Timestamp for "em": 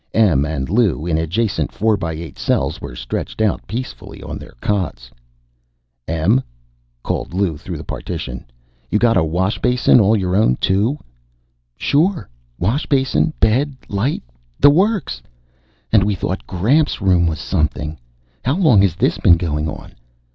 0.15-0.45, 6.07-6.41